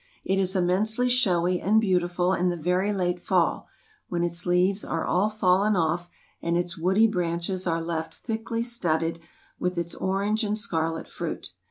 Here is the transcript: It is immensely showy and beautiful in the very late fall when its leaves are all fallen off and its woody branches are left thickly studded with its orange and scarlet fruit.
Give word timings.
It 0.25 0.39
is 0.39 0.55
immensely 0.55 1.09
showy 1.09 1.61
and 1.61 1.79
beautiful 1.79 2.33
in 2.33 2.49
the 2.49 2.57
very 2.57 2.91
late 2.91 3.21
fall 3.23 3.67
when 4.09 4.23
its 4.23 4.47
leaves 4.47 4.83
are 4.83 5.05
all 5.05 5.29
fallen 5.29 5.75
off 5.75 6.09
and 6.41 6.57
its 6.57 6.75
woody 6.75 7.05
branches 7.05 7.67
are 7.67 7.83
left 7.83 8.15
thickly 8.15 8.63
studded 8.63 9.19
with 9.59 9.77
its 9.77 9.93
orange 9.93 10.43
and 10.43 10.57
scarlet 10.57 11.07
fruit. 11.07 11.49